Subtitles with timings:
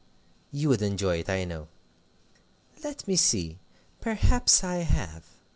[0.51, 1.67] You would enjoy it, I know.
[2.83, 3.59] Let me see
[3.99, 5.25] perhaps I have."